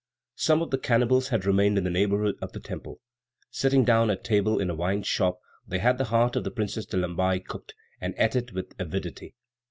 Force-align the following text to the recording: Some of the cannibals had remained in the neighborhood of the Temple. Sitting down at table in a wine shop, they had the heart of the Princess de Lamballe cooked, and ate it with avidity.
Some 0.37 0.63
of 0.63 0.71
the 0.71 0.79
cannibals 0.79 1.27
had 1.27 1.45
remained 1.45 1.77
in 1.77 1.83
the 1.83 1.91
neighborhood 1.91 2.33
of 2.41 2.53
the 2.53 2.59
Temple. 2.59 2.99
Sitting 3.51 3.85
down 3.85 4.09
at 4.09 4.23
table 4.23 4.59
in 4.59 4.67
a 4.67 4.73
wine 4.73 5.03
shop, 5.03 5.37
they 5.67 5.77
had 5.77 5.99
the 5.99 6.05
heart 6.05 6.35
of 6.35 6.43
the 6.43 6.49
Princess 6.49 6.87
de 6.87 6.97
Lamballe 6.97 7.39
cooked, 7.45 7.75
and 7.99 8.15
ate 8.17 8.35
it 8.35 8.51
with 8.51 8.73
avidity. 8.79 9.35